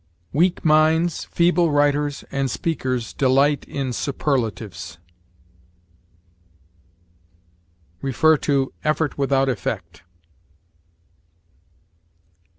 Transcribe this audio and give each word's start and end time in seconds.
"Weak 0.33 0.65
minds, 0.65 1.25
feeble 1.25 1.69
writers 1.69 2.23
and 2.31 2.49
speakers 2.49 3.13
delight 3.13 3.65
in 3.65 3.93
superlatives." 3.93 4.97
See 8.03 8.09
EFFORT 8.09 9.19
WITHOUT 9.19 9.47
EFFECT. 9.47 10.01